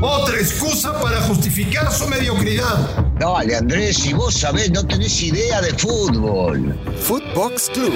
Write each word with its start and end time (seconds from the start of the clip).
Otra 0.00 0.36
excusa 0.36 1.00
para 1.00 1.20
justificar 1.22 1.90
su 1.90 2.06
mediocridad. 2.08 3.12
Dale, 3.18 3.56
Andrés, 3.56 3.96
si 3.96 4.12
vos 4.12 4.34
sabés, 4.34 4.70
no 4.70 4.86
tenés 4.86 5.22
idea 5.22 5.60
de 5.60 5.70
fútbol. 5.70 6.78
Footbox 7.00 7.70
Club, 7.70 7.92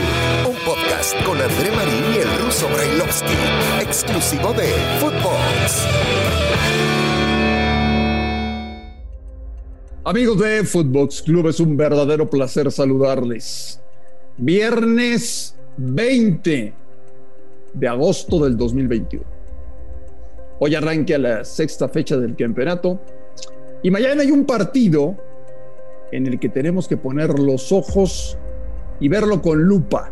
un 0.48 0.56
podcast 0.64 1.14
con 1.24 1.40
André 1.40 1.70
Marín 1.76 2.14
y 2.14 2.18
el 2.18 2.44
ruso 2.44 2.68
Brailovsky, 2.68 3.34
exclusivo 3.80 4.52
de 4.52 4.68
Footbox. 5.00 5.86
Amigos 10.04 10.38
de 10.38 10.64
Footbox 10.64 11.22
Club, 11.22 11.48
es 11.48 11.60
un 11.60 11.76
verdadero 11.76 12.28
placer 12.28 12.70
saludarles. 12.72 13.80
Viernes 14.38 15.54
20 15.76 16.74
de 17.74 17.88
agosto 17.88 18.44
del 18.44 18.56
2021. 18.56 19.35
Hoy 20.58 20.74
arranca 20.74 21.18
la 21.18 21.44
sexta 21.44 21.88
fecha 21.88 22.16
del 22.16 22.34
campeonato 22.34 22.98
y 23.82 23.90
mañana 23.90 24.22
hay 24.22 24.30
un 24.30 24.46
partido 24.46 25.16
en 26.10 26.26
el 26.26 26.40
que 26.40 26.48
tenemos 26.48 26.88
que 26.88 26.96
poner 26.96 27.38
los 27.38 27.72
ojos 27.72 28.38
y 28.98 29.08
verlo 29.08 29.42
con 29.42 29.62
lupa. 29.62 30.10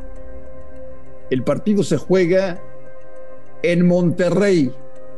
El 1.30 1.43
partido 1.43 1.83
se 1.83 1.97
juega 1.97 2.61
en 3.62 3.87
Monterrey, 3.87 4.71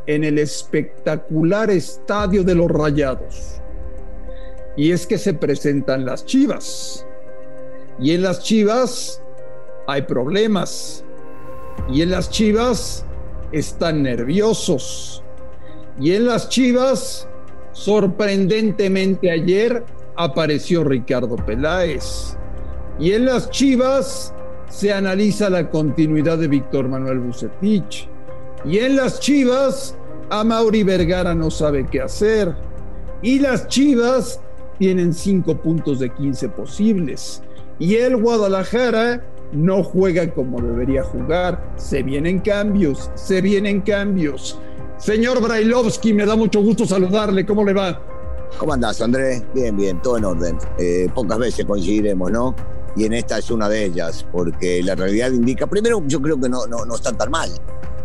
en 0.06 0.22
el 0.22 0.38
espectacular 0.38 1.70
estadio 1.70 2.44
de 2.44 2.54
los 2.54 2.70
Rayados. 2.70 3.60
Y 4.76 4.92
es 4.92 5.06
que 5.06 5.18
se 5.18 5.34
presentan 5.34 6.04
las 6.04 6.24
Chivas. 6.24 7.04
Y 7.98 8.12
en 8.12 8.22
las 8.22 8.40
Chivas 8.44 9.20
hay 9.88 10.02
problemas. 10.02 11.04
Y 11.90 12.02
en 12.02 12.10
las 12.12 12.30
Chivas 12.30 13.04
están 13.52 14.02
nerviosos. 14.02 15.22
Y 16.00 16.12
en 16.12 16.26
las 16.26 16.48
Chivas, 16.48 17.28
sorprendentemente 17.72 19.30
ayer, 19.30 19.84
apareció 20.16 20.84
Ricardo 20.84 21.36
Peláez. 21.36 22.36
Y 22.98 23.12
en 23.12 23.26
las 23.26 23.50
Chivas 23.50 24.34
se 24.68 24.92
analiza 24.92 25.48
la 25.50 25.70
continuidad 25.70 26.38
de 26.38 26.48
Víctor 26.48 26.88
Manuel 26.88 27.20
Bucetich. 27.20 28.08
Y 28.64 28.78
en 28.78 28.96
las 28.96 29.20
Chivas, 29.20 29.96
a 30.30 30.42
Mauri 30.42 30.82
Vergara 30.82 31.34
no 31.34 31.50
sabe 31.50 31.86
qué 31.90 32.00
hacer. 32.00 32.54
Y 33.22 33.38
las 33.38 33.68
Chivas 33.68 34.40
tienen 34.78 35.14
cinco 35.14 35.56
puntos 35.56 36.00
de 36.00 36.10
15 36.10 36.48
posibles. 36.50 37.42
Y 37.78 37.96
el 37.96 38.16
Guadalajara 38.16 39.22
no 39.52 39.82
juega 39.82 40.32
como 40.32 40.60
debería 40.60 41.02
jugar. 41.02 41.74
Se 41.76 42.02
vienen 42.02 42.40
cambios, 42.40 43.10
se 43.14 43.40
vienen 43.40 43.80
cambios. 43.80 44.58
Señor 44.98 45.42
Brailovsky, 45.42 46.12
me 46.14 46.24
da 46.24 46.36
mucho 46.36 46.60
gusto 46.62 46.86
saludarle. 46.86 47.44
¿Cómo 47.44 47.64
le 47.64 47.72
va? 47.72 48.00
¿Cómo 48.58 48.72
andás, 48.72 49.00
Andrés? 49.02 49.42
Bien, 49.54 49.76
bien, 49.76 50.00
todo 50.00 50.16
en 50.16 50.24
orden. 50.24 50.58
Eh, 50.78 51.08
pocas 51.14 51.38
veces 51.38 51.64
coincidiremos, 51.66 52.30
¿no? 52.30 52.54
Y 52.96 53.04
en 53.04 53.12
esta 53.12 53.38
es 53.38 53.50
una 53.50 53.68
de 53.68 53.84
ellas, 53.84 54.24
porque 54.32 54.82
la 54.82 54.94
realidad 54.94 55.30
indica, 55.30 55.66
primero, 55.66 56.02
yo 56.06 56.20
creo 56.22 56.40
que 56.40 56.48
no, 56.48 56.66
no, 56.66 56.86
no 56.86 56.94
están 56.94 57.18
tan 57.18 57.30
mal. 57.30 57.50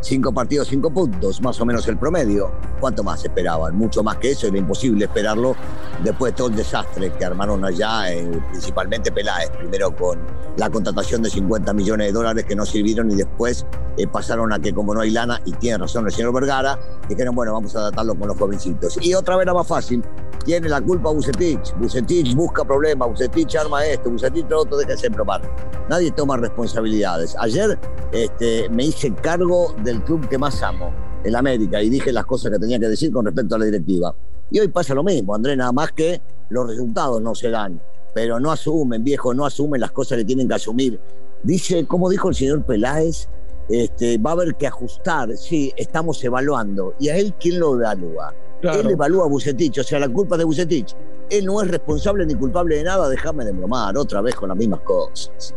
Cinco 0.01 0.33
partidos, 0.33 0.67
cinco 0.67 0.89
puntos, 0.89 1.39
más 1.41 1.61
o 1.61 1.65
menos 1.65 1.87
el 1.87 1.95
promedio. 1.97 2.51
¿Cuánto 2.79 3.03
más 3.03 3.23
esperaban? 3.23 3.75
Mucho 3.75 4.01
más 4.03 4.17
que 4.17 4.31
eso, 4.31 4.47
era 4.47 4.57
imposible 4.57 5.05
esperarlo 5.05 5.55
después 6.03 6.33
de 6.33 6.37
todo 6.37 6.47
el 6.47 6.55
desastre 6.55 7.11
que 7.11 7.23
armaron 7.23 7.63
allá, 7.63 8.11
eh, 8.11 8.41
principalmente 8.49 9.11
Peláez, 9.11 9.51
primero 9.51 9.95
con 9.95 10.17
la 10.57 10.69
contratación 10.71 11.21
de 11.21 11.29
50 11.29 11.71
millones 11.73 12.07
de 12.07 12.13
dólares 12.13 12.45
que 12.45 12.55
no 12.55 12.65
sirvieron 12.65 13.11
y 13.11 13.15
después 13.15 13.65
eh, 13.97 14.07
pasaron 14.07 14.51
a 14.53 14.59
que 14.59 14.73
como 14.73 14.93
no 14.95 15.01
hay 15.01 15.11
lana, 15.11 15.39
y 15.45 15.51
tiene 15.53 15.77
razón 15.77 16.05
el 16.05 16.11
señor 16.11 16.33
Vergara, 16.33 16.79
dijeron, 17.07 17.35
bueno, 17.35 17.53
vamos 17.53 17.75
a 17.75 17.79
adaptarlo 17.79 18.15
con 18.15 18.27
los 18.27 18.37
jovencitos. 18.37 18.97
Y 19.01 19.13
otra 19.13 19.35
vez 19.35 19.43
era 19.43 19.53
más 19.53 19.67
fácil, 19.67 20.03
tiene 20.43 20.69
la 20.69 20.81
culpa 20.81 21.11
Bucetich, 21.11 21.75
Bucetich 21.77 22.35
busca 22.35 22.63
problemas, 22.63 23.09
Bucetich 23.09 23.55
arma 23.55 23.85
esto, 23.85 24.09
Bucetich 24.09 24.49
lo 24.49 24.61
otro, 24.61 24.77
de 24.77 25.11
probar. 25.11 25.41
Nadie 25.89 26.11
toma 26.11 26.37
responsabilidades. 26.37 27.35
Ayer 27.39 27.79
este, 28.11 28.69
me 28.69 28.85
hice 28.85 29.13
cargo 29.13 29.75
de 29.83 29.91
el 29.91 30.03
club 30.03 30.27
que 30.27 30.37
más 30.37 30.61
amo, 30.63 30.91
el 31.23 31.35
América, 31.35 31.81
y 31.81 31.89
dije 31.89 32.11
las 32.11 32.25
cosas 32.25 32.51
que 32.51 32.59
tenía 32.59 32.79
que 32.79 32.87
decir 32.87 33.11
con 33.11 33.25
respecto 33.25 33.55
a 33.55 33.59
la 33.59 33.65
directiva. 33.65 34.15
Y 34.49 34.59
hoy 34.59 34.67
pasa 34.67 34.93
lo 34.93 35.03
mismo, 35.03 35.33
André, 35.33 35.55
nada 35.55 35.71
más 35.71 35.91
que 35.91 36.21
los 36.49 36.67
resultados 36.67 37.21
no 37.21 37.33
se 37.33 37.49
dan, 37.49 37.81
pero 38.13 38.39
no 38.39 38.51
asumen, 38.51 39.03
viejo, 39.03 39.33
no 39.33 39.45
asumen 39.45 39.79
las 39.79 39.91
cosas 39.91 40.17
que 40.17 40.25
tienen 40.25 40.47
que 40.47 40.55
asumir. 40.55 40.99
Dice, 41.43 41.85
como 41.85 42.09
dijo 42.09 42.29
el 42.29 42.35
señor 42.35 42.65
Peláez, 42.65 43.27
este, 43.69 44.17
va 44.17 44.31
a 44.31 44.33
haber 44.33 44.55
que 44.55 44.67
ajustar, 44.67 45.37
sí, 45.37 45.71
estamos 45.77 46.23
evaluando. 46.23 46.93
¿Y 46.99 47.09
a 47.09 47.17
él 47.17 47.33
quién 47.39 47.59
lo 47.59 47.75
evalúa? 47.75 48.33
Él 48.61 48.91
evalúa 48.91 49.25
a 49.25 49.27
Bucetich, 49.27 49.79
o 49.79 49.83
sea, 49.83 49.99
la 49.99 50.09
culpa 50.09 50.37
de 50.37 50.43
Bucetich. 50.43 50.95
Él 51.29 51.45
no 51.45 51.61
es 51.61 51.69
responsable 51.69 52.25
ni 52.25 52.35
culpable 52.35 52.77
de 52.77 52.83
nada, 52.83 53.07
déjame 53.09 53.45
de 53.45 53.51
bromar 53.51 53.97
otra 53.97 54.21
vez 54.21 54.35
con 54.35 54.49
las 54.49 54.57
mismas 54.57 54.81
cosas. 54.81 55.55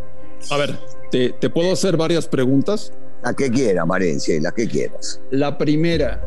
A 0.50 0.56
ver, 0.56 0.78
¿te, 1.10 1.31
te 1.31 1.50
puedo 1.50 1.72
hacer 1.72 1.97
varias 1.97 2.28
preguntas? 2.28 2.92
La 3.22 3.32
que 3.34 3.50
quiera, 3.50 3.84
Marencia, 3.84 4.38
la 4.41 4.53
que 4.53 4.69
quieras. 4.69 5.20
La 5.31 5.56
primera, 5.56 6.20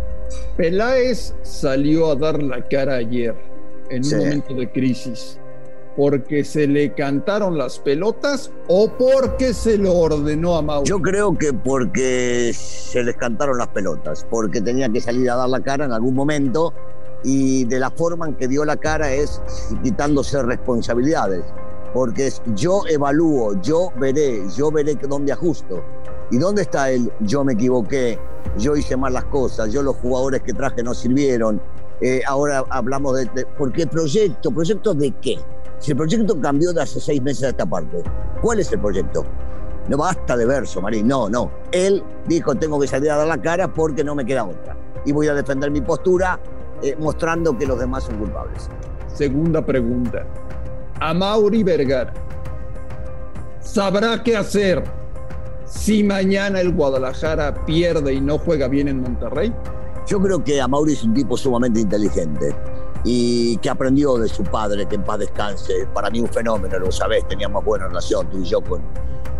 Peláez 0.57 1.33
salió 1.43 2.11
a 2.11 2.15
dar 2.15 2.41
la 2.41 2.67
cara 2.67 2.95
ayer 2.95 3.35
en 3.89 4.03
un 4.03 4.17
momento 4.17 4.53
de 4.53 4.71
crisis. 4.71 5.39
¿Porque 5.97 6.43
se 6.43 6.67
le 6.67 6.93
cantaron 6.93 7.57
las 7.57 7.79
pelotas 7.79 8.51
o 8.67 8.87
porque 8.87 9.51
se 9.51 9.79
lo 9.79 9.95
ordenó 9.95 10.55
a 10.55 10.61
Mauro? 10.61 10.85
Yo 10.85 11.01
creo 11.01 11.35
que 11.35 11.51
porque 11.51 12.53
se 12.53 13.03
les 13.03 13.15
cantaron 13.15 13.57
las 13.57 13.69
pelotas, 13.69 14.23
porque 14.29 14.61
tenía 14.61 14.89
que 14.89 15.01
salir 15.01 15.27
a 15.31 15.35
dar 15.35 15.49
la 15.49 15.59
cara 15.59 15.85
en 15.85 15.91
algún 15.91 16.13
momento 16.13 16.71
y 17.23 17.65
de 17.65 17.79
la 17.79 17.89
forma 17.89 18.27
en 18.27 18.35
que 18.35 18.47
dio 18.47 18.63
la 18.63 18.77
cara 18.77 19.11
es 19.11 19.41
quitándose 19.81 20.43
responsabilidades. 20.43 21.43
Porque 21.95 22.27
es 22.27 22.43
yo 22.53 22.83
evalúo, 22.87 23.59
yo 23.63 23.91
veré, 23.99 24.43
yo 24.55 24.71
veré 24.71 24.93
dónde 24.95 25.31
ajusto. 25.31 25.83
¿Y 26.29 26.37
dónde 26.37 26.61
está 26.61 26.91
el 26.91 27.11
yo 27.21 27.43
me 27.43 27.53
equivoqué, 27.53 28.19
yo 28.59 28.75
hice 28.75 28.95
mal 28.97 29.13
las 29.13 29.25
cosas, 29.25 29.71
yo 29.71 29.81
los 29.81 29.95
jugadores 29.95 30.43
que 30.43 30.53
traje 30.53 30.83
no 30.83 30.93
sirvieron? 30.93 31.59
Eh, 32.01 32.21
ahora 32.27 32.63
hablamos 32.69 33.17
de, 33.17 33.45
¿Por 33.57 33.71
qué 33.71 33.87
proyecto? 33.87 34.51
¿Proyecto 34.51 34.93
de 34.93 35.11
qué? 35.19 35.39
Si 35.79 35.91
el 35.91 35.97
proyecto 35.97 36.39
cambió 36.41 36.73
de 36.73 36.81
hace 36.81 36.99
seis 36.99 37.21
meses 37.21 37.43
a 37.43 37.49
esta 37.49 37.65
parte, 37.65 38.03
¿cuál 38.41 38.59
es 38.59 38.71
el 38.71 38.79
proyecto? 38.79 39.23
No 39.88 39.97
basta 39.97 40.35
de 40.35 40.45
verso, 40.45 40.81
Marín, 40.81 41.07
no, 41.07 41.29
no. 41.29 41.51
Él 41.71 42.03
dijo, 42.27 42.55
tengo 42.55 42.79
que 42.79 42.88
salir 42.88 43.11
a 43.11 43.17
dar 43.17 43.27
la 43.27 43.41
cara 43.41 43.71
porque 43.71 44.03
no 44.03 44.15
me 44.15 44.25
queda 44.25 44.43
otra. 44.43 44.75
Y 45.05 45.11
voy 45.11 45.27
a 45.27 45.33
defender 45.33 45.71
mi 45.71 45.81
postura 45.81 46.39
eh, 46.81 46.95
mostrando 46.99 47.57
que 47.57 47.65
los 47.65 47.79
demás 47.79 48.03
son 48.03 48.17
culpables. 48.17 48.69
Segunda 49.13 49.65
pregunta. 49.65 50.25
A 50.99 51.13
Mauri 51.13 51.63
Vergara, 51.63 52.11
¿sabrá 53.59 54.21
qué 54.23 54.35
hacer 54.35 54.83
si 55.65 56.03
mañana 56.03 56.59
el 56.59 56.73
Guadalajara 56.73 57.65
pierde 57.65 58.15
y 58.15 58.21
no 58.21 58.39
juega 58.39 58.67
bien 58.67 58.88
en 58.88 59.01
Monterrey? 59.01 59.53
Yo 60.07 60.19
creo 60.19 60.44
que 60.44 60.59
a 60.59 60.67
Mauri 60.67 60.94
es 60.94 61.03
un 61.03 61.13
tipo 61.13 61.38
sumamente 61.38 61.79
inteligente 61.79 62.55
y 63.03 63.57
que 63.57 63.69
aprendió 63.69 64.17
de 64.17 64.27
su 64.27 64.43
padre, 64.43 64.85
que 64.87 64.95
en 64.95 65.03
paz 65.03 65.19
descanse. 65.19 65.87
Para 65.93 66.09
mí 66.09 66.19
un 66.19 66.27
fenómeno, 66.27 66.79
lo 66.79 66.91
sabés, 66.91 67.27
teníamos 67.27 67.63
buena 67.63 67.87
relación 67.87 68.29
tú 68.29 68.39
y 68.39 68.45
yo 68.45 68.61
con, 68.61 68.81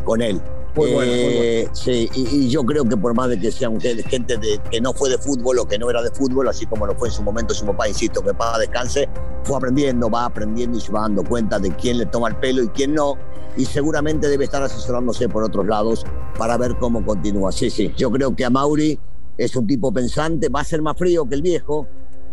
con 0.04 0.22
él. 0.22 0.42
Muy 0.76 0.94
bueno, 0.94 1.12
muy 1.12 1.24
bueno. 1.24 1.40
Eh, 1.42 1.70
sí, 1.74 2.10
y, 2.14 2.50
yo 2.50 2.64
creo 2.64 2.86
que 2.86 2.96
por 2.96 3.16
más 3.16 3.30
de 3.30 3.40
que 3.40 3.52
sean 3.52 3.82
gente 3.82 4.38
de, 4.38 4.60
que 4.70 4.80
no 4.80 4.94
fue 4.94 5.10
de 5.10 5.18
fútbol 5.18 5.58
o 5.60 5.66
que 5.66 5.80
no 5.80 5.90
era 5.90 6.04
de 6.04 6.12
fútbol, 6.12 6.48
así 6.48 6.68
como 6.68 6.86
lo 6.86 6.96
fue 6.96 7.08
en 7.08 7.14
su 7.16 7.24
momento 7.24 7.54
su 7.54 7.66
papá, 7.66 7.88
insisto, 7.88 8.22
que 8.22 8.34
para 8.34 8.60
descanse, 8.60 9.10
fue 9.44 9.58
aprendiendo, 9.58 10.10
va 10.10 10.26
aprendiendo 10.26 10.78
y 10.78 10.82
se 10.82 10.92
va 10.92 11.02
dando 11.02 11.24
cuenta 11.24 11.58
de 11.58 11.72
quién 11.76 11.98
le 11.98 12.06
toma 12.06 12.30
el 12.30 12.36
pelo 12.36 12.64
y 12.64 12.68
quién 12.70 12.94
no, 12.94 13.16
y 13.56 13.66
seguramente 13.66 14.28
debe 14.28 14.44
estar 14.44 14.62
asesorándose 14.62 15.28
por 15.28 15.44
otros 15.44 15.66
lados 15.66 16.06
para 16.38 16.58
ver 16.58 16.76
cómo 16.78 17.04
continúa. 17.04 17.52
Sí, 17.52 17.72
sí, 17.72 17.92
yo 17.98 18.12
creo 18.12 18.36
que 18.36 18.46
a 18.46 18.52
Mauri 18.52 19.00
es 19.38 19.56
un 19.56 19.66
tipo 19.66 19.92
pensante, 19.92 20.50
va 20.50 20.62
a 20.62 20.64
ser 20.64 20.82
más 20.82 20.96
frío 20.96 21.28
que 21.28 21.36
el 21.36 21.42
viejo, 21.42 21.88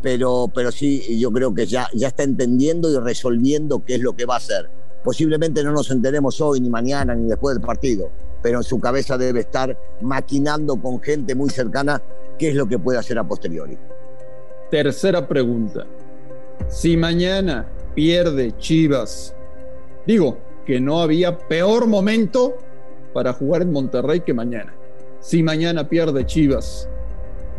pero, 0.05 0.51
pero 0.55 0.71
sí, 0.71 1.19
yo 1.19 1.33
creo 1.33 1.55
que 1.55 1.65
ya, 1.65 1.89
ya 1.95 2.09
está 2.09 2.25
entendiendo 2.25 2.91
y 2.93 2.99
resolviendo 2.99 3.83
qué 3.87 3.95
es 3.95 4.03
lo 4.03 4.15
que 4.15 4.27
va 4.27 4.35
a 4.35 4.37
hacer. 4.37 4.69
Posiblemente 5.03 5.65
no 5.65 5.73
nos 5.73 5.91
enteremos 5.91 6.43
hoy, 6.43 6.61
ni 6.61 6.69
mañana, 6.69 7.15
ni 7.15 7.27
después 7.27 7.57
del 7.57 7.65
partido, 7.65 8.11
pero 8.43 8.59
en 8.59 8.65
su 8.65 8.79
cabeza 8.79 9.17
debe 9.17 9.41
estar 9.41 9.75
maquinando 10.03 10.77
con 10.77 11.01
gente 11.01 11.35
muy 11.35 11.49
cercana 11.49 12.03
qué 12.39 12.51
es 12.51 12.55
lo 12.55 12.67
que 12.67 12.79
puede 12.79 12.99
hacer 12.99 13.19
a 13.19 13.27
posteriori. 13.27 13.79
Tercera 14.71 15.27
pregunta. 15.27 15.87
Si 16.69 16.99
mañana 16.99 17.67
pierde 17.95 18.55
Chivas, 18.59 19.35
digo 20.07 20.37
que 20.67 20.81
no 20.81 21.01
había 21.01 21.39
peor 21.39 21.87
momento 21.87 22.59
para 23.15 23.33
jugar 23.33 23.63
en 23.63 23.73
Monterrey 23.73 24.21
que 24.21 24.35
mañana. 24.35 24.75
Si 25.21 25.43
mañana 25.43 25.89
pierde 25.89 26.27
Chivas, 26.27 26.91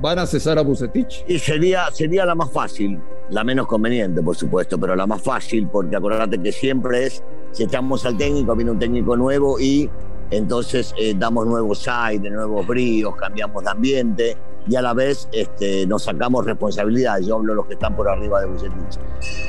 ¿van 0.01 0.19
a 0.19 0.25
cesar 0.25 0.57
a 0.59 0.61
Bucetich? 0.61 1.23
Y 1.27 1.39
sería, 1.39 1.89
sería 1.91 2.25
la 2.25 2.35
más 2.35 2.51
fácil, 2.51 2.99
la 3.29 3.43
menos 3.43 3.67
conveniente, 3.67 4.21
por 4.21 4.35
supuesto, 4.35 4.77
pero 4.77 4.95
la 4.95 5.07
más 5.07 5.21
fácil, 5.21 5.67
porque 5.67 5.95
acordate 5.95 6.37
que 6.39 6.51
siempre 6.51 7.05
es, 7.05 7.23
si 7.51 7.63
echamos 7.63 8.05
al 8.05 8.17
técnico, 8.17 8.55
viene 8.55 8.71
un 8.71 8.79
técnico 8.79 9.15
nuevo 9.15 9.59
y 9.59 9.89
entonces 10.31 10.93
eh, 10.97 11.13
damos 11.17 11.45
nuevos 11.45 11.87
aires, 11.87 12.31
nuevos 12.31 12.65
bríos, 12.65 13.15
cambiamos 13.15 13.63
de 13.63 13.69
ambiente 13.69 14.37
y 14.67 14.75
a 14.75 14.81
la 14.81 14.93
vez 14.93 15.29
este, 15.31 15.85
nos 15.85 16.03
sacamos 16.03 16.45
responsabilidad. 16.45 17.19
Yo 17.19 17.35
hablo 17.35 17.53
de 17.53 17.57
los 17.57 17.67
que 17.67 17.73
están 17.73 17.95
por 17.95 18.09
arriba 18.09 18.41
de 18.41 18.47
Bucetich. 18.47 18.99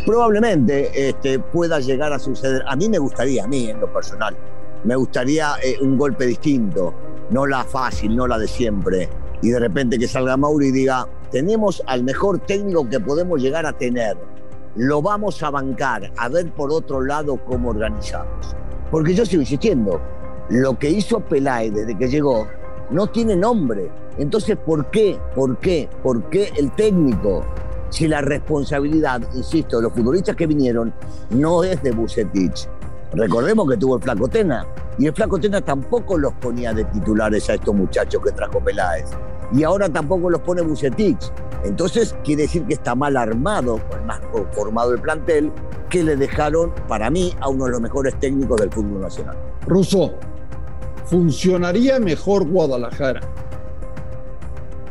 Probablemente 0.05 1.09
este, 1.09 1.39
pueda 1.39 1.81
llegar 1.81 2.13
a 2.13 2.19
suceder, 2.19 2.63
a 2.67 2.77
mí 2.77 2.89
me 2.89 2.99
gustaría, 2.99 3.45
a 3.45 3.47
mí 3.47 3.71
en 3.71 3.81
lo 3.81 3.93
personal, 3.93 4.37
me 4.85 4.95
gustaría 4.95 5.55
eh, 5.63 5.77
un 5.81 5.97
golpe 5.97 6.27
distinto, 6.27 6.95
no 7.31 7.47
la 7.47 7.65
fácil, 7.65 8.15
no 8.15 8.27
la 8.27 8.39
de 8.39 8.47
siempre. 8.47 9.09
Y 9.43 9.51
de 9.51 9.61
repente 9.61 9.99
que 9.99 10.09
salga 10.09 10.37
Mauri 10.37 10.69
y 10.69 10.73
diga, 10.73 11.07
tenemos 11.31 11.83
al 11.87 12.05
mejor 12.05 12.39
técnico 12.41 12.89
que 12.89 13.01
podemos 13.01 13.41
llegar 13.41 13.67
a 13.67 13.73
tener, 13.73 14.17
lo 14.77 15.03
vamos 15.03 15.43
a 15.43 15.51
bancar, 15.51 16.13
a 16.17 16.29
ver 16.29 16.51
por 16.53 16.71
otro 16.71 17.01
lado 17.01 17.39
cómo 17.45 17.71
organizamos. 17.71 18.55
Porque 18.91 19.15
yo 19.15 19.27
sigo 19.27 19.43
insistiendo, 19.43 20.01
lo 20.49 20.79
que 20.79 20.91
hizo 20.91 21.21
Peláez 21.21 21.75
desde 21.75 21.97
que 21.97 22.09
llegó 22.09 22.47
no 22.91 23.07
tiene 23.09 23.37
nombre. 23.37 23.91
Entonces, 24.19 24.57
¿por 24.57 24.91
qué? 24.91 25.19
¿Por 25.35 25.59
qué? 25.59 25.89
¿Por 26.03 26.23
qué 26.31 26.53
el 26.57 26.71
técnico? 26.73 27.45
Si 27.91 28.09
la 28.09 28.21
responsabilidad, 28.21 29.23
insisto, 29.35 29.79
de 29.79 29.85
los 29.85 29.93
futbolistas 29.93 30.37
que 30.37 30.47
vinieron 30.47 30.93
no 31.31 31.65
es 31.65 31.83
de 31.83 31.93
Bucetich. 31.93 32.69
Recordemos 33.13 33.69
que 33.71 33.77
tuvo 33.77 33.97
el 33.97 34.03
Flaco 34.03 34.29
Tena. 34.29 34.67
Y 34.99 35.07
el 35.07 35.15
Flaco 35.15 35.39
Tena 35.39 35.61
tampoco 35.61 36.19
los 36.19 36.33
ponía 36.35 36.73
de 36.73 36.85
titulares 36.85 37.49
a 37.51 37.55
estos 37.55 37.75
muchachos 37.75 38.23
que 38.23 38.33
trajo 38.33 38.61
Peláez. 38.61 39.11
Y 39.53 39.63
ahora 39.63 39.89
tampoco 39.89 40.31
los 40.31 40.41
pone 40.41 40.63
Bucetich. 40.63 41.31
Entonces 41.65 42.15
quiere 42.25 42.43
decir 42.43 42.65
que 42.67 42.75
está 42.75 42.95
mal 42.95 43.17
armado, 43.17 43.81
más 44.05 44.21
formado 44.53 44.93
el 44.93 45.01
plantel, 45.01 45.53
que 45.89 46.03
le 46.03 46.17
dejaron, 46.17 46.73
para 46.89 47.11
mí, 47.11 47.35
a 47.41 47.49
uno 47.49 47.67
de 47.67 47.73
los 47.73 47.81
mejores 47.81 48.19
técnicos 48.19 48.61
del 48.61 48.71
fútbol 48.71 49.01
nacional. 49.01 49.37
Russo, 49.67 50.15
¿funcionaría 51.05 51.99
mejor 52.01 52.47
Guadalajara 52.47 53.21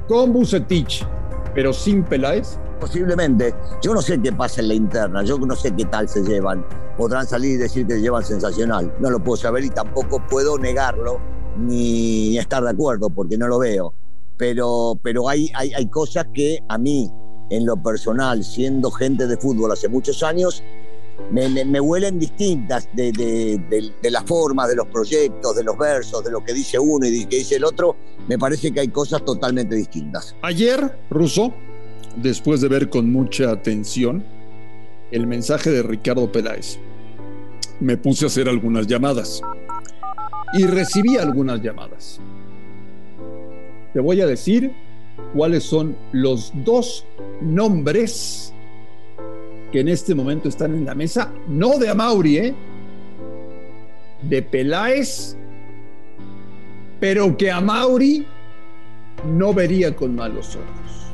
con 0.07 0.33
Bucetich, 0.33 1.05
pero 1.53 1.73
sin 1.73 2.03
Peláez? 2.03 2.57
Posiblemente. 2.79 3.53
Yo 3.81 3.93
no 3.93 4.01
sé 4.01 4.21
qué 4.21 4.31
pasa 4.31 4.61
en 4.61 4.67
la 4.67 4.73
interna, 4.73 5.23
yo 5.23 5.37
no 5.37 5.55
sé 5.55 5.73
qué 5.75 5.85
tal 5.85 6.07
se 6.09 6.21
llevan. 6.23 6.65
Podrán 6.97 7.25
salir 7.25 7.53
y 7.53 7.57
decir 7.57 7.87
que 7.87 7.93
se 7.93 8.01
llevan 8.01 8.23
sensacional. 8.23 8.93
No 8.99 9.09
lo 9.09 9.23
puedo 9.23 9.37
saber 9.37 9.63
y 9.63 9.69
tampoco 9.69 10.21
puedo 10.29 10.57
negarlo 10.57 11.19
ni 11.57 12.37
estar 12.37 12.63
de 12.63 12.69
acuerdo 12.69 13.09
porque 13.09 13.37
no 13.37 13.47
lo 13.47 13.59
veo. 13.59 13.93
Pero, 14.37 14.99
pero 15.01 15.29
hay, 15.29 15.49
hay, 15.55 15.87
cosas 15.87 16.27
que 16.33 16.59
a 16.67 16.77
mí, 16.77 17.09
en 17.49 17.65
lo 17.65 17.81
personal, 17.81 18.43
siendo 18.43 18.91
gente 18.91 19.27
de 19.27 19.37
fútbol 19.37 19.71
hace 19.71 19.87
muchos 19.87 20.23
años, 20.23 20.61
me, 21.31 21.47
me, 21.63 21.79
huelen 21.79 22.19
distintas 22.19 22.89
de, 22.93 23.13
de, 23.13 23.57
de, 23.69 23.93
de, 24.01 24.11
las 24.11 24.25
formas, 24.25 24.67
de 24.67 24.75
los 24.75 24.87
proyectos, 24.87 25.55
de 25.55 25.63
los 25.63 25.77
versos, 25.77 26.21
de 26.25 26.31
lo 26.31 26.43
que 26.43 26.53
dice 26.53 26.77
uno 26.77 27.05
y 27.07 27.19
de 27.19 27.29
que 27.29 27.37
dice 27.37 27.55
el 27.55 27.63
otro. 27.63 27.95
Me 28.27 28.37
parece 28.37 28.73
que 28.73 28.81
hay 28.81 28.89
cosas 28.89 29.23
totalmente 29.23 29.75
distintas. 29.75 30.35
Ayer, 30.41 30.99
Russo, 31.09 31.53
después 32.15 32.61
de 32.61 32.67
ver 32.67 32.89
con 32.89 33.11
mucha 33.11 33.51
atención 33.51 34.23
el 35.11 35.27
mensaje 35.27 35.69
de 35.71 35.83
Ricardo 35.83 36.31
Peláez, 36.31 36.79
me 37.79 37.97
puse 37.97 38.25
a 38.25 38.27
hacer 38.27 38.49
algunas 38.49 38.87
llamadas 38.87 39.41
y 40.53 40.65
recibí 40.65 41.17
algunas 41.17 41.61
llamadas. 41.61 42.19
Te 43.93 43.99
voy 43.99 44.21
a 44.21 44.27
decir 44.27 44.71
cuáles 45.33 45.63
son 45.63 45.95
los 46.11 46.51
dos 46.63 47.05
nombres 47.41 48.53
que 49.71 49.81
en 49.81 49.89
este 49.89 50.15
momento 50.15 50.49
están 50.49 50.73
en 50.73 50.85
la 50.85 50.95
mesa, 50.95 51.31
no 51.47 51.77
de 51.77 51.89
Amauri, 51.89 52.37
¿eh? 52.37 52.55
de 54.21 54.41
Peláez, 54.41 55.35
pero 56.99 57.35
que 57.35 57.51
Amauri 57.51 58.25
no 59.33 59.53
vería 59.53 59.95
con 59.95 60.15
malos 60.15 60.55
ojos. 60.55 61.13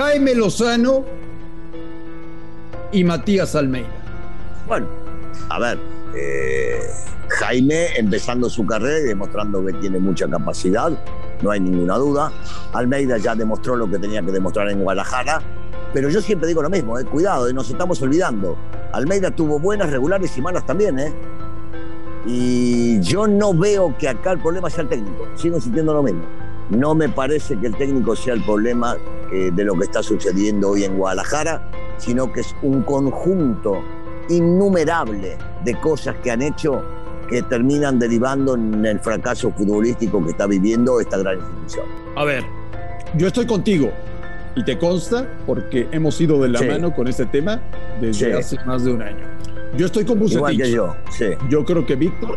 Jaime 0.00 0.34
Lozano 0.34 1.04
y 2.90 3.04
Matías 3.04 3.54
Almeida. 3.54 3.90
Bueno, 4.66 4.86
a 5.50 5.58
ver, 5.58 5.78
eh, 6.16 6.80
Jaime 7.28 7.88
empezando 7.98 8.48
su 8.48 8.64
carrera 8.64 8.98
y 9.00 9.02
demostrando 9.02 9.62
que 9.66 9.74
tiene 9.74 9.98
mucha 9.98 10.26
capacidad, 10.26 10.90
no 11.42 11.50
hay 11.50 11.60
ninguna 11.60 11.98
duda. 11.98 12.32
Almeida 12.72 13.18
ya 13.18 13.34
demostró 13.34 13.76
lo 13.76 13.90
que 13.90 13.98
tenía 13.98 14.22
que 14.22 14.32
demostrar 14.32 14.70
en 14.70 14.82
Guadalajara, 14.82 15.42
pero 15.92 16.08
yo 16.08 16.22
siempre 16.22 16.48
digo 16.48 16.62
lo 16.62 16.70
mismo, 16.70 16.98
eh, 16.98 17.04
cuidado, 17.04 17.46
eh, 17.46 17.52
nos 17.52 17.68
estamos 17.68 18.00
olvidando. 18.00 18.56
Almeida 18.92 19.30
tuvo 19.30 19.58
buenas, 19.58 19.90
regulares 19.90 20.34
y 20.34 20.40
malas 20.40 20.64
también, 20.64 20.98
¿eh? 20.98 21.12
Y 22.24 23.02
yo 23.02 23.26
no 23.26 23.52
veo 23.52 23.94
que 23.98 24.08
acá 24.08 24.32
el 24.32 24.38
problema 24.38 24.70
sea 24.70 24.84
el 24.84 24.88
técnico, 24.88 25.28
sigo 25.34 25.56
insistiendo 25.56 25.92
lo 25.92 26.02
mismo. 26.02 26.39
No 26.70 26.94
me 26.94 27.08
parece 27.08 27.58
que 27.58 27.66
el 27.66 27.76
técnico 27.76 28.14
sea 28.14 28.34
el 28.34 28.42
problema 28.42 28.96
eh, 29.32 29.50
de 29.52 29.64
lo 29.64 29.74
que 29.74 29.84
está 29.84 30.02
sucediendo 30.02 30.70
hoy 30.70 30.84
en 30.84 30.96
Guadalajara, 30.96 31.68
sino 31.98 32.32
que 32.32 32.40
es 32.40 32.54
un 32.62 32.82
conjunto 32.82 33.82
innumerable 34.28 35.36
de 35.64 35.74
cosas 35.80 36.16
que 36.22 36.30
han 36.30 36.42
hecho 36.42 36.82
que 37.28 37.42
terminan 37.42 37.98
derivando 37.98 38.54
en 38.54 38.84
el 38.84 39.00
fracaso 39.00 39.52
futbolístico 39.52 40.24
que 40.24 40.30
está 40.30 40.46
viviendo 40.46 41.00
esta 41.00 41.18
gran 41.18 41.38
institución. 41.38 41.86
A 42.16 42.24
ver, 42.24 42.44
yo 43.16 43.26
estoy 43.26 43.46
contigo 43.46 43.90
y 44.54 44.64
te 44.64 44.78
consta 44.78 45.28
porque 45.46 45.88
hemos 45.90 46.20
ido 46.20 46.40
de 46.42 46.48
la 46.50 46.60
sí. 46.60 46.66
mano 46.66 46.94
con 46.94 47.08
este 47.08 47.26
tema 47.26 47.60
desde 48.00 48.26
sí. 48.26 48.32
hace 48.32 48.64
más 48.64 48.84
de 48.84 48.92
un 48.92 49.02
año. 49.02 49.26
Yo 49.76 49.86
estoy 49.86 50.04
con 50.04 50.18
Bucetich. 50.18 50.36
Igual 50.36 50.56
que 50.56 50.70
yo, 50.70 50.96
sí. 51.10 51.26
Yo 51.48 51.64
creo 51.64 51.86
que 51.86 51.94
Víctor 51.96 52.36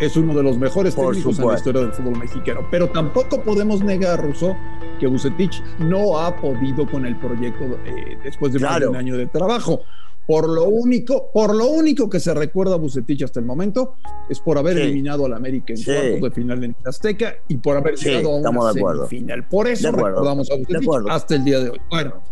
es 0.00 0.16
uno 0.16 0.34
de 0.34 0.42
los 0.42 0.58
mejores 0.58 0.94
Por 0.94 1.12
técnicos 1.12 1.36
supuesto. 1.36 1.42
en 1.42 1.48
la 1.48 1.58
historia 1.58 1.80
del 1.82 1.92
fútbol 1.92 2.18
mexicano. 2.18 2.68
Pero 2.70 2.88
tampoco 2.88 3.42
podemos 3.42 3.82
negar, 3.82 4.22
Russo, 4.22 4.56
que 5.00 5.06
Bucetich 5.06 5.62
no 5.78 6.18
ha 6.18 6.36
podido 6.36 6.88
con 6.88 7.06
el 7.06 7.16
proyecto 7.18 7.78
eh, 7.84 8.18
después 8.22 8.52
de 8.52 8.58
claro. 8.58 8.72
más 8.72 8.80
de 8.80 8.88
un 8.88 8.96
año 8.96 9.16
de 9.16 9.26
trabajo. 9.26 9.80
Por 10.26 10.46
lo 10.48 10.68
único, 10.68 11.30
por 11.32 11.54
lo 11.54 11.68
único 11.68 12.10
que 12.10 12.20
se 12.20 12.34
recuerda 12.34 12.74
a 12.74 12.78
Bucetich 12.78 13.22
hasta 13.22 13.40
el 13.40 13.46
momento 13.46 13.94
es 14.28 14.40
por 14.40 14.58
haber 14.58 14.76
sí. 14.76 14.82
eliminado 14.82 15.24
al 15.24 15.32
América 15.32 15.72
en 15.72 15.78
sí. 15.78 15.86
cuartos 15.86 16.20
de 16.20 16.30
final 16.32 16.64
en 16.64 16.76
Azteca 16.84 17.34
y 17.48 17.56
por 17.56 17.78
haber 17.78 17.96
sí, 17.96 18.10
llegado 18.10 18.46
a 18.46 18.50
una 18.50 18.72
semifinal. 18.72 19.48
Por 19.48 19.68
eso 19.68 19.90
recordamos 19.90 20.50
a 20.50 20.56
Bucetich 20.56 20.88
hasta 21.08 21.34
el 21.34 21.44
día 21.44 21.60
de 21.60 21.70
hoy. 21.70 21.80
Bueno, 21.90 22.22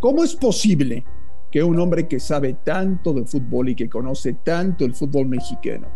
¿cómo 0.00 0.24
es 0.24 0.34
posible 0.34 1.04
que 1.50 1.62
un 1.62 1.78
hombre 1.78 2.08
que 2.08 2.18
sabe 2.20 2.56
tanto 2.64 3.12
de 3.12 3.24
fútbol 3.24 3.68
y 3.68 3.74
que 3.74 3.88
conoce 3.88 4.34
tanto 4.44 4.84
el 4.84 4.94
fútbol 4.94 5.26
mexicano, 5.26 5.88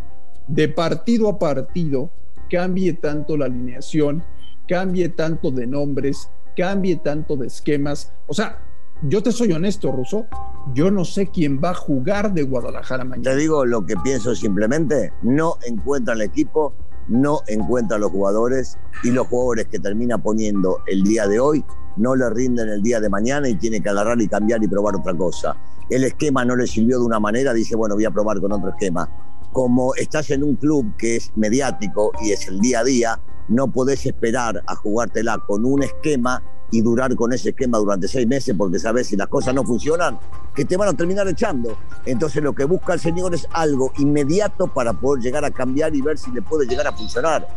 de 0.50 0.68
partido 0.68 1.28
a 1.28 1.38
partido, 1.38 2.10
cambie 2.50 2.92
tanto 2.94 3.36
la 3.36 3.46
alineación, 3.46 4.24
cambie 4.68 5.08
tanto 5.08 5.50
de 5.50 5.66
nombres, 5.66 6.28
cambie 6.56 6.96
tanto 6.96 7.36
de 7.36 7.46
esquemas? 7.46 8.12
O 8.26 8.34
sea, 8.34 8.58
yo 9.02 9.22
te 9.22 9.32
soy 9.32 9.52
honesto, 9.52 9.92
Russo, 9.92 10.26
yo 10.74 10.90
no 10.90 11.04
sé 11.04 11.28
quién 11.28 11.60
va 11.62 11.70
a 11.70 11.74
jugar 11.74 12.34
de 12.34 12.42
Guadalajara 12.42 13.04
mañana. 13.04 13.30
Te 13.30 13.36
digo 13.36 13.64
lo 13.64 13.86
que 13.86 13.94
pienso 13.96 14.34
simplemente, 14.34 15.12
no 15.22 15.56
encuentra 15.66 16.14
el 16.14 16.22
equipo, 16.22 16.74
no 17.08 17.40
encuentra 17.46 17.98
los 17.98 18.10
jugadores 18.10 18.76
y 19.02 19.10
los 19.10 19.26
jugadores 19.28 19.66
que 19.68 19.78
termina 19.78 20.18
poniendo 20.18 20.82
el 20.86 21.02
día 21.04 21.26
de 21.26 21.40
hoy 21.40 21.64
no 21.96 22.14
le 22.14 22.28
rinden 22.30 22.68
el 22.68 22.82
día 22.82 23.00
de 23.00 23.08
mañana 23.08 23.48
y 23.48 23.54
tiene 23.56 23.80
que 23.80 23.88
agarrar 23.88 24.20
y 24.20 24.28
cambiar 24.28 24.62
y 24.62 24.68
probar 24.68 24.96
otra 24.96 25.14
cosa. 25.14 25.56
El 25.88 26.04
esquema 26.04 26.44
no 26.44 26.54
le 26.56 26.66
sirvió 26.66 26.98
de 26.98 27.04
una 27.04 27.18
manera, 27.18 27.52
dice, 27.52 27.74
bueno, 27.76 27.94
voy 27.94 28.04
a 28.04 28.10
probar 28.10 28.40
con 28.40 28.52
otro 28.52 28.70
esquema. 28.70 29.08
Como 29.52 29.94
estás 29.96 30.30
en 30.30 30.44
un 30.44 30.56
club 30.56 30.96
que 30.96 31.16
es 31.16 31.32
mediático 31.36 32.12
y 32.22 32.32
es 32.32 32.46
el 32.46 32.60
día 32.60 32.80
a 32.80 32.84
día, 32.84 33.20
no 33.48 33.70
podés 33.70 34.06
esperar 34.06 34.62
a 34.66 34.76
jugártela 34.76 35.38
con 35.46 35.64
un 35.64 35.82
esquema 35.82 36.42
y 36.70 36.82
durar 36.82 37.16
con 37.16 37.32
ese 37.32 37.50
esquema 37.50 37.78
durante 37.78 38.06
seis 38.06 38.26
meses 38.26 38.54
porque 38.56 38.78
sabes 38.78 39.08
si 39.08 39.16
las 39.16 39.26
cosas 39.26 39.54
no 39.54 39.64
funcionan, 39.64 40.18
que 40.54 40.64
te 40.64 40.76
van 40.76 40.88
a 40.88 40.92
terminar 40.92 41.26
echando. 41.26 41.76
Entonces 42.06 42.42
lo 42.42 42.54
que 42.54 42.64
busca 42.64 42.94
el 42.94 43.00
señor 43.00 43.34
es 43.34 43.48
algo 43.52 43.92
inmediato 43.98 44.68
para 44.68 44.92
poder 44.92 45.22
llegar 45.22 45.44
a 45.44 45.50
cambiar 45.50 45.94
y 45.96 46.00
ver 46.00 46.16
si 46.16 46.30
le 46.30 46.42
puede 46.42 46.66
llegar 46.66 46.86
a 46.86 46.92
funcionar. 46.92 47.48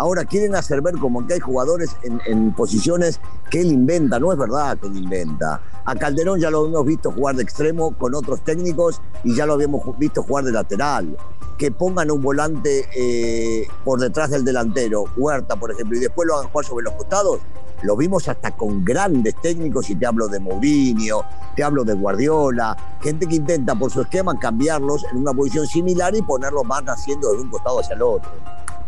Ahora 0.00 0.24
quieren 0.24 0.54
hacer 0.54 0.80
ver 0.80 0.94
como 0.94 1.26
que 1.26 1.34
hay 1.34 1.40
jugadores 1.40 1.90
en, 2.02 2.54
posiciones 2.54 3.20
que 3.50 3.60
él 3.60 3.70
inventa. 3.70 4.18
No 4.18 4.32
es 4.32 4.38
verdad 4.38 4.78
que 4.78 4.86
él 4.86 4.96
inventa. 4.96 5.60
A 5.84 5.94
Calderón 5.94 6.40
ya 6.40 6.48
lo 6.48 6.64
hemos 6.64 6.86
visto 6.86 7.12
jugar 7.12 7.36
de 7.36 7.42
extremo 7.42 7.94
con 7.98 8.14
otros 8.14 8.42
técnicos 8.42 9.02
y 9.24 9.34
ya 9.34 9.44
lo 9.44 9.52
habíamos 9.52 9.82
visto 9.98 10.22
jugar 10.22 10.44
de 10.44 10.52
lateral. 10.52 11.18
Que 11.58 11.70
pongan 11.70 12.10
un 12.10 12.22
volante 12.22 12.88
eh, 12.96 13.68
por 13.84 14.00
detrás 14.00 14.30
del 14.30 14.42
delantero, 14.42 15.04
Huerta, 15.18 15.56
por 15.56 15.70
ejemplo, 15.70 15.98
y 15.98 16.00
después 16.00 16.26
lo 16.26 16.36
hagan 16.36 16.50
jugar 16.50 16.64
sobre 16.64 16.84
los 16.84 16.94
costados. 16.94 17.40
Lo 17.82 17.96
vimos 17.96 18.28
hasta 18.28 18.50
con 18.52 18.84
grandes 18.84 19.34
técnicos, 19.42 19.90
y 19.90 19.96
te 19.96 20.06
hablo 20.06 20.28
de 20.28 20.40
Mourinho, 20.40 21.22
te 21.56 21.62
hablo 21.62 21.84
de 21.84 21.94
Guardiola, 21.94 22.76
gente 23.00 23.26
que 23.26 23.36
intenta 23.36 23.74
por 23.74 23.90
su 23.90 24.02
esquema 24.02 24.38
cambiarlos 24.38 25.04
en 25.10 25.18
una 25.18 25.32
posición 25.32 25.66
similar 25.66 26.14
y 26.14 26.22
ponerlos 26.22 26.64
más 26.64 26.82
haciendo 26.84 27.32
de 27.32 27.40
un 27.40 27.50
costado 27.50 27.80
hacia 27.80 27.94
el 27.94 28.02
otro 28.02 28.30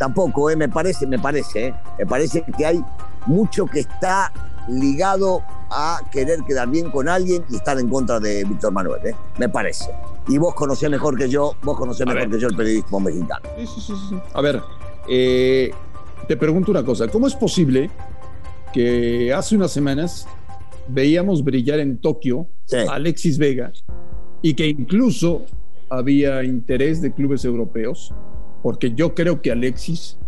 tampoco, 0.03 0.51
eh, 0.51 0.57
me 0.57 0.69
parece, 0.69 1.07
me 1.07 1.21
parece, 1.21 1.69
eh, 1.69 1.75
me 1.97 2.07
parece 2.07 2.43
que 2.57 2.67
hay 2.67 2.85
mucho 3.27 3.67
que 3.67 3.79
está 3.79 4.33
ligado 4.67 5.43
a 5.71 6.01
querer 6.11 6.41
quedar 6.43 6.69
bien 6.69 6.91
con 6.91 7.09
alguien 7.09 7.45
y 7.49 7.55
estar 7.55 7.79
en 7.79 7.89
contra 7.89 8.19
de 8.19 8.43
Víctor 8.43 8.73
Manuel, 8.73 9.07
eh, 9.07 9.15
me 9.39 9.49
parece. 9.49 9.91
y 10.27 10.39
vos 10.39 10.55
conocés 10.55 10.91
mejor 10.91 11.17
que 11.17 11.29
yo, 11.29 11.55
vos 11.63 11.79
conocés 11.79 12.05
mejor 12.05 12.29
que 12.29 12.41
yo 12.41 12.49
el 12.49 12.57
periodismo 12.57 12.99
mexicano. 12.99 13.49
Sí, 13.57 13.67
sí, 13.67 13.81
sí, 14.09 14.19
A 14.35 14.41
ver, 14.41 14.61
eh, 15.09 15.73
te 16.27 16.37
pregunto 16.37 16.73
una 16.73 16.85
cosa, 16.85 17.07
¿cómo 17.07 17.29
es 17.29 17.37
posible 17.37 17.89
que 18.73 19.33
hace 19.33 19.57
unas 19.57 19.71
semanas 19.71 20.27
veíamos 20.89 21.45
brillar 21.45 21.81
en 21.81 21.99
Tokio 21.99 22.49
a 22.89 22.95
Alexis 22.95 23.39
Vega 23.39 23.73
y 24.41 24.55
que 24.55 24.67
incluso 24.67 25.45
había 25.89 26.43
interés 26.43 27.01
de 27.03 27.13
clubes 27.13 27.45
europeos? 27.45 28.13
Porque 28.63 28.93
yo 28.95 29.15
creo 29.15 29.43
que 29.43 29.51
Alexis 29.51 30.19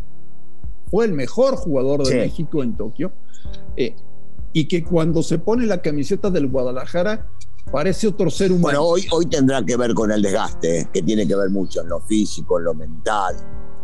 fue 0.90 1.06
el 1.06 1.12
mejor 1.12 1.56
jugador 1.56 2.06
de 2.06 2.16
México 2.16 2.62
en 2.62 2.76
Tokio. 2.76 3.12
Eh, 3.76 3.94
y 4.52 4.66
que 4.66 4.84
cuando 4.84 5.22
se 5.22 5.38
pone 5.38 5.66
la 5.66 5.82
camiseta 5.82 6.30
del 6.30 6.46
Guadalajara 6.46 7.26
parece 7.72 8.06
otro 8.06 8.30
ser 8.30 8.52
humano. 8.52 8.62
Bueno, 8.62 8.82
hoy, 8.84 9.06
hoy 9.10 9.26
tendrá 9.26 9.64
que 9.64 9.76
ver 9.76 9.94
con 9.94 10.12
el 10.12 10.22
desgaste, 10.22 10.80
¿eh? 10.80 10.88
que 10.92 11.02
tiene 11.02 11.26
que 11.26 11.34
ver 11.34 11.50
mucho 11.50 11.82
en 11.82 11.88
lo 11.88 12.00
físico, 12.00 12.58
en 12.58 12.64
lo 12.64 12.74
mental, 12.74 13.34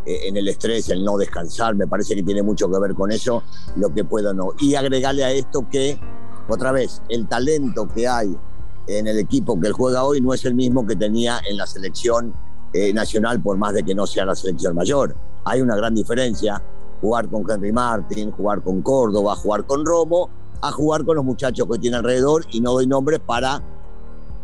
en 0.04 0.36
el 0.36 0.48
estrés, 0.48 0.88
el 0.88 1.04
no 1.04 1.16
descansar, 1.16 1.74
me 1.74 1.86
parece 1.86 2.14
que 2.14 2.22
tiene 2.22 2.42
mucho 2.42 2.70
que 2.70 2.78
ver 2.78 2.94
con 2.94 3.12
eso, 3.12 3.42
lo 3.76 3.92
que 3.92 4.04
puedo 4.04 4.32
no. 4.32 4.54
Y 4.58 4.74
agregarle 4.74 5.24
a 5.24 5.30
esto 5.30 5.66
que, 5.70 5.98
otra 6.48 6.72
vez, 6.72 7.02
el 7.08 7.28
talento 7.28 7.86
que 7.88 8.08
hay 8.08 8.36
en 8.86 9.06
el 9.06 9.18
equipo 9.18 9.60
que 9.60 9.68
él 9.68 9.72
juega 9.72 10.04
hoy 10.04 10.20
no 10.20 10.34
es 10.34 10.44
el 10.44 10.54
mismo 10.54 10.86
que 10.86 10.96
tenía 10.96 11.40
en 11.48 11.56
la 11.56 11.66
selección 11.66 12.34
nacional, 12.94 13.42
por 13.42 13.56
más 13.56 13.74
de 13.74 13.82
que 13.82 13.94
no 13.94 14.06
sea 14.06 14.24
la 14.24 14.34
selección 14.34 14.74
mayor. 14.74 15.14
Hay 15.44 15.60
una 15.60 15.76
gran 15.76 15.94
diferencia 15.94 16.62
jugar 17.00 17.28
con 17.28 17.44
Henry 17.50 17.72
Martin, 17.72 18.30
jugar 18.30 18.62
con 18.62 18.82
Córdoba, 18.82 19.34
jugar 19.36 19.66
con 19.66 19.84
Romo, 19.84 20.30
a 20.60 20.70
jugar 20.70 21.04
con 21.04 21.16
los 21.16 21.24
muchachos 21.24 21.66
que 21.70 21.78
tiene 21.78 21.96
alrededor 21.96 22.44
y 22.50 22.60
no 22.60 22.72
doy 22.72 22.86
nombres 22.86 23.20
para 23.20 23.62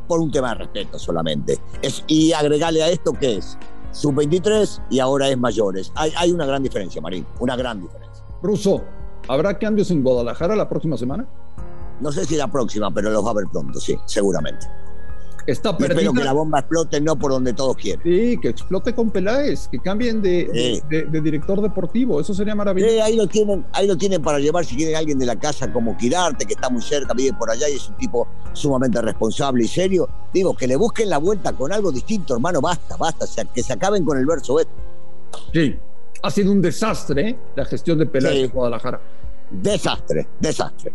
por 0.09 0.21
un 0.21 0.31
tema 0.31 0.51
de 0.51 0.55
respeto 0.55 0.99
solamente. 0.99 1.59
Es, 1.83 2.05
y 2.07 2.33
agregarle 2.33 2.83
a 2.83 2.89
esto 2.89 3.13
que 3.13 3.37
es 3.37 3.59
sub-23 3.97 4.83
y 4.91 5.01
ahora 5.01 5.29
es 5.29 5.39
mayores. 5.39 5.93
Hay, 5.95 6.13
hay 6.17 6.33
una 6.33 6.47
gran 6.47 6.63
diferencia, 6.63 7.01
Marín, 7.01 7.27
una 7.41 7.57
gran 7.57 7.81
diferencia. 7.81 8.25
Russo, 8.43 8.85
¿habrá 9.29 9.59
cambios 9.59 9.91
en 9.91 10.03
Guadalajara 10.03 10.55
la 10.55 10.69
próxima 10.69 10.97
semana? 10.97 11.27
No 12.01 12.13
sé 12.13 12.27
si 12.27 12.37
la 12.37 12.51
próxima, 12.51 12.93
pero 12.93 13.11
los 13.11 13.25
va 13.25 13.29
a 13.29 13.31
haber 13.31 13.47
pronto, 13.51 13.81
sí, 13.81 13.99
seguramente. 14.05 14.67
Está 15.47 15.77
perdida. 15.77 15.95
espero 15.95 16.13
que 16.13 16.25
la 16.25 16.33
bomba 16.33 16.59
explote 16.59 17.01
no 17.01 17.17
por 17.17 17.31
donde 17.31 17.53
todos 17.53 17.77
quieren. 17.77 18.03
Sí, 18.03 18.39
que 18.39 18.49
explote 18.49 18.95
con 18.95 19.11
Peláez, 19.11 19.69
que 19.69 19.79
cambien 19.79 20.21
de, 20.21 20.83
de, 20.89 21.21
director 21.21 21.61
deportivo, 21.61 22.21
eso 22.21 22.35
sería 22.35 22.55
maravilloso. 22.55 22.93
Sí, 22.93 23.01
ahí 23.01 23.17
lo 23.17 23.27
tienen, 23.29 23.65
ahí 23.73 23.87
lo 23.87 23.97
tienen 23.97 24.23
para 24.23 24.39
llevar 24.39 24.65
si 24.65 24.75
quieren 24.75 24.97
alguien 24.97 25.19
de 25.19 25.27
la 25.27 25.37
casa 25.37 25.73
como 25.73 25.97
Quirarte, 25.97 26.47
que 26.47 26.55
está 26.55 26.69
muy 26.69 26.83
cerca, 26.83 27.15
vive 27.15 27.37
por 27.39 27.51
allá 27.51 27.69
y 27.69 27.75
es 27.75 27.89
un 27.89 27.97
tipo 27.97 28.27
sumamente 28.53 29.01
responsable 29.01 29.65
y 29.65 29.69
serio. 29.69 30.09
Digo, 30.33 30.57
que 30.57 30.67
le 30.67 30.77
busquen 30.77 31.09
la 31.11 31.19
vuelta 31.19 31.53
con 31.53 31.73
algo 31.73 31.93
distinto, 31.93 32.35
hermano, 32.35 32.61
basta, 32.61 32.97
basta, 32.97 33.25
o 33.25 33.29
sea, 33.29 33.45
que 33.45 33.63
se 33.63 33.73
acaben 33.73 34.05
con 34.05 34.19
el 34.19 34.27
verso 34.27 34.59
este. 34.59 34.73
Sí, 35.53 35.79
ha 36.23 36.31
sido 36.31 36.51
un 36.51 36.61
desastre 36.61 37.29
¿eh? 37.29 37.39
la 37.55 37.65
gestión 37.65 37.99
de 37.99 38.07
Peláez 38.07 38.45
en 38.45 38.51
Guadalajara. 38.51 39.01
Desastre, 39.51 40.27
desastre. 40.41 40.93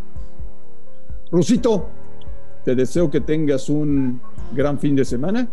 Rusito, 1.32 1.88
te 2.64 2.76
deseo 2.76 3.10
que 3.10 3.22
tengas 3.22 3.70
un 3.70 4.22
gran 4.54 4.80
fin 4.80 4.96
de 4.96 5.06
semana. 5.06 5.48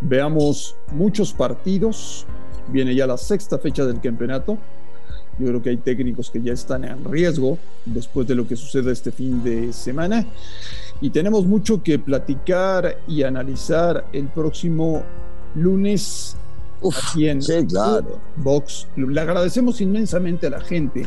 Veamos 0.00 0.76
muchos 0.92 1.32
partidos. 1.32 2.26
Viene 2.68 2.94
ya 2.94 3.06
la 3.06 3.16
sexta 3.16 3.58
fecha 3.58 3.84
del 3.84 4.00
campeonato. 4.00 4.56
Yo 5.38 5.46
creo 5.46 5.62
que 5.62 5.70
hay 5.70 5.76
técnicos 5.78 6.30
que 6.30 6.40
ya 6.40 6.52
están 6.52 6.84
en 6.84 7.04
riesgo 7.04 7.58
después 7.86 8.26
de 8.28 8.34
lo 8.34 8.46
que 8.46 8.56
sucede 8.56 8.92
este 8.92 9.10
fin 9.10 9.42
de 9.42 9.72
semana. 9.72 10.26
Y 11.00 11.10
tenemos 11.10 11.46
mucho 11.46 11.82
que 11.82 11.98
platicar 11.98 12.98
y 13.08 13.22
analizar 13.22 14.06
el 14.12 14.26
próximo 14.26 15.02
lunes 15.54 16.36
aquí 16.80 17.28
en 17.28 17.42
sí, 17.42 17.66
claro. 17.66 18.20
Box. 18.36 18.86
Le 18.96 19.20
agradecemos 19.20 19.80
inmensamente 19.80 20.46
a 20.46 20.50
la 20.50 20.60
gente 20.60 21.06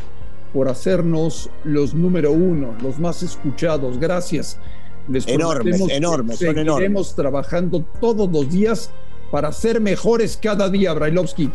por 0.52 0.68
hacernos 0.68 1.48
los 1.64 1.94
número 1.94 2.32
uno, 2.32 2.74
los 2.82 2.98
más 2.98 3.22
escuchados. 3.22 3.98
Gracias 3.98 4.58
enormes, 5.26 5.80
enormes, 5.88 6.38
son 6.38 6.58
enormes. 6.58 7.14
trabajando 7.14 7.84
todos 8.00 8.30
los 8.30 8.50
días 8.50 8.90
para 9.30 9.52
ser 9.52 9.80
mejores 9.80 10.38
cada 10.40 10.68
día, 10.68 10.92
Brailovsky. 10.92 11.50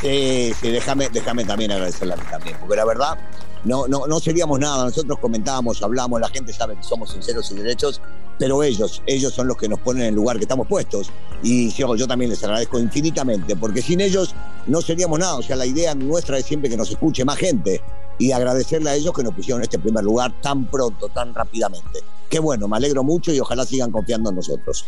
Sí, 0.00 0.52
sí, 0.60 0.70
déjame, 0.70 1.08
déjame 1.08 1.44
también 1.44 1.70
agradecerle 1.72 2.14
a 2.14 2.16
mí 2.16 2.22
también, 2.30 2.56
porque 2.60 2.76
la 2.76 2.84
verdad 2.84 3.18
no, 3.64 3.88
no, 3.88 4.06
no 4.06 4.20
seríamos 4.20 4.58
nada. 4.58 4.84
Nosotros 4.84 5.18
comentábamos, 5.18 5.82
hablamos, 5.82 6.20
la 6.20 6.28
gente 6.28 6.52
sabe 6.52 6.76
que 6.76 6.82
somos 6.82 7.10
sinceros 7.10 7.50
y 7.50 7.54
derechos, 7.54 8.00
pero 8.38 8.62
ellos, 8.62 9.02
ellos 9.06 9.32
son 9.32 9.48
los 9.48 9.56
que 9.56 9.68
nos 9.68 9.80
ponen 9.80 10.02
en 10.02 10.08
el 10.10 10.14
lugar 10.14 10.36
que 10.36 10.42
estamos 10.42 10.66
puestos. 10.68 11.10
Y 11.42 11.70
yo, 11.70 11.96
yo 11.96 12.06
también 12.06 12.30
les 12.30 12.42
agradezco 12.44 12.78
infinitamente, 12.78 13.56
porque 13.56 13.80
sin 13.80 14.00
ellos 14.00 14.34
no 14.66 14.82
seríamos 14.82 15.18
nada. 15.18 15.36
O 15.36 15.42
sea, 15.42 15.56
la 15.56 15.66
idea 15.66 15.94
nuestra 15.94 16.38
es 16.38 16.44
siempre 16.44 16.68
que 16.68 16.76
nos 16.76 16.90
escuche 16.90 17.24
más 17.24 17.38
gente 17.38 17.80
y 18.18 18.32
agradecerle 18.32 18.90
a 18.90 18.94
ellos 18.94 19.14
que 19.14 19.22
nos 19.22 19.34
pusieron 19.34 19.60
en 19.60 19.64
este 19.64 19.78
primer 19.78 20.04
lugar 20.04 20.32
tan 20.40 20.66
pronto, 20.66 21.08
tan 21.08 21.34
rápidamente. 21.34 22.00
Qué 22.34 22.40
bueno, 22.40 22.66
me 22.66 22.76
alegro 22.76 23.04
mucho 23.04 23.32
y 23.32 23.38
ojalá 23.38 23.64
sigan 23.64 23.92
confiando 23.92 24.30
en 24.30 24.34
nosotros. 24.34 24.84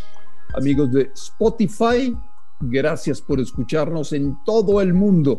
Amigos 0.52 0.90
de 0.90 1.12
Spotify, 1.14 2.12
gracias 2.58 3.20
por 3.22 3.38
escucharnos 3.38 4.12
en 4.12 4.38
todo 4.44 4.80
el 4.80 4.92
mundo. 4.92 5.38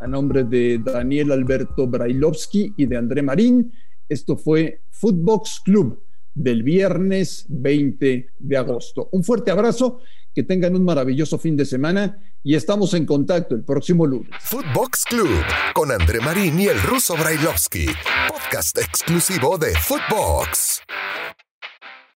A 0.00 0.06
nombre 0.06 0.44
de 0.44 0.82
Daniel 0.84 1.32
Alberto 1.32 1.86
Brailovsky 1.86 2.74
y 2.76 2.84
de 2.84 2.98
André 2.98 3.22
Marín, 3.22 3.72
esto 4.06 4.36
fue 4.36 4.82
Footbox 4.90 5.62
Club 5.64 6.04
del 6.34 6.62
viernes 6.62 7.46
20 7.48 8.26
de 8.38 8.56
agosto. 8.58 9.08
Un 9.12 9.24
fuerte 9.24 9.50
abrazo, 9.50 10.00
que 10.34 10.42
tengan 10.42 10.74
un 10.74 10.84
maravilloso 10.84 11.38
fin 11.38 11.56
de 11.56 11.64
semana 11.64 12.18
y 12.42 12.54
estamos 12.54 12.94
en 12.94 13.06
contacto 13.06 13.54
el 13.54 13.64
próximo 13.64 14.06
lunes. 14.06 14.30
Footbox 14.40 15.04
Club 15.04 15.42
con 15.74 15.90
André 15.90 16.20
Marín 16.20 16.58
y 16.60 16.66
el 16.66 16.80
ruso 16.82 17.16
Brailovsky, 17.16 17.86
podcast 18.28 18.78
exclusivo 18.78 19.58
de 19.58 19.72
Footbox. 19.76 20.82